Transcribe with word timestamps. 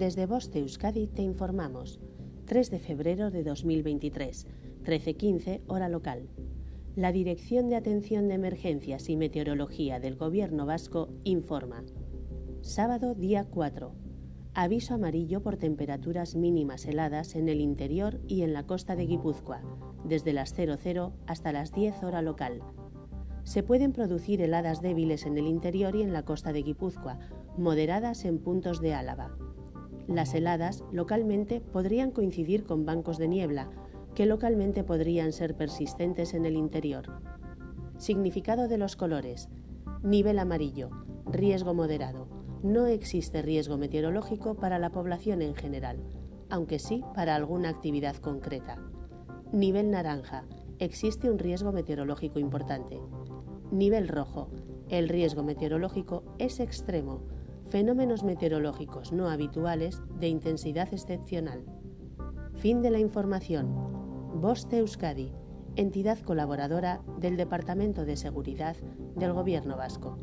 Desde 0.00 0.24
Boste 0.24 0.60
Euskadi 0.60 1.08
te 1.08 1.20
informamos. 1.20 2.00
3 2.46 2.70
de 2.70 2.78
febrero 2.78 3.30
de 3.30 3.44
2023, 3.44 4.46
13.15 4.82 5.60
hora 5.66 5.90
local. 5.90 6.30
La 6.96 7.12
Dirección 7.12 7.68
de 7.68 7.76
Atención 7.76 8.26
de 8.26 8.32
Emergencias 8.32 9.10
y 9.10 9.18
Meteorología 9.18 10.00
del 10.00 10.16
Gobierno 10.16 10.64
Vasco 10.64 11.10
informa. 11.24 11.84
Sábado 12.62 13.14
día 13.14 13.44
4. 13.44 13.92
Aviso 14.54 14.94
amarillo 14.94 15.42
por 15.42 15.58
temperaturas 15.58 16.34
mínimas 16.34 16.86
heladas 16.86 17.34
en 17.34 17.50
el 17.50 17.60
interior 17.60 18.22
y 18.26 18.40
en 18.40 18.54
la 18.54 18.66
costa 18.66 18.96
de 18.96 19.04
Guipúzcoa, 19.04 19.60
desde 20.06 20.32
las 20.32 20.54
00 20.54 21.12
hasta 21.26 21.52
las 21.52 21.72
10 21.74 22.04
hora 22.04 22.22
local. 22.22 22.62
Se 23.44 23.62
pueden 23.62 23.92
producir 23.92 24.40
heladas 24.40 24.80
débiles 24.80 25.26
en 25.26 25.36
el 25.36 25.46
interior 25.46 25.94
y 25.94 26.00
en 26.00 26.14
la 26.14 26.24
costa 26.24 26.54
de 26.54 26.62
Guipúzcoa, 26.62 27.18
moderadas 27.58 28.24
en 28.24 28.38
puntos 28.38 28.80
de 28.80 28.94
Álava. 28.94 29.36
Las 30.10 30.34
heladas 30.34 30.82
localmente 30.90 31.60
podrían 31.60 32.10
coincidir 32.10 32.64
con 32.64 32.84
bancos 32.84 33.16
de 33.16 33.28
niebla, 33.28 33.70
que 34.16 34.26
localmente 34.26 34.82
podrían 34.82 35.32
ser 35.32 35.56
persistentes 35.56 36.34
en 36.34 36.46
el 36.46 36.56
interior. 36.56 37.22
Significado 37.96 38.66
de 38.66 38.76
los 38.76 38.96
colores. 38.96 39.48
Nivel 40.02 40.40
amarillo. 40.40 40.90
Riesgo 41.26 41.74
moderado. 41.74 42.26
No 42.64 42.86
existe 42.86 43.40
riesgo 43.40 43.78
meteorológico 43.78 44.56
para 44.56 44.80
la 44.80 44.90
población 44.90 45.42
en 45.42 45.54
general, 45.54 46.02
aunque 46.48 46.80
sí 46.80 47.04
para 47.14 47.36
alguna 47.36 47.68
actividad 47.68 48.16
concreta. 48.16 48.78
Nivel 49.52 49.92
naranja. 49.92 50.44
Existe 50.80 51.30
un 51.30 51.38
riesgo 51.38 51.70
meteorológico 51.70 52.40
importante. 52.40 52.98
Nivel 53.70 54.08
rojo. 54.08 54.50
El 54.88 55.08
riesgo 55.08 55.44
meteorológico 55.44 56.24
es 56.38 56.58
extremo. 56.58 57.22
Fenómenos 57.70 58.24
meteorológicos 58.24 59.12
no 59.12 59.30
habituales 59.30 60.02
de 60.18 60.26
intensidad 60.26 60.92
excepcional. 60.92 61.64
Fin 62.56 62.82
de 62.82 62.90
la 62.90 62.98
información. 62.98 64.40
Boste 64.40 64.78
Euskadi, 64.78 65.32
entidad 65.76 66.18
colaboradora 66.18 67.00
del 67.18 67.36
Departamento 67.36 68.04
de 68.04 68.16
Seguridad 68.16 68.76
del 69.14 69.32
Gobierno 69.32 69.76
Vasco. 69.76 70.18